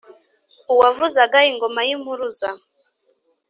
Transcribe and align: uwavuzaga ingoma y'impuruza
uwavuzaga 0.73 1.37
ingoma 1.51 1.79
y'impuruza 1.87 2.49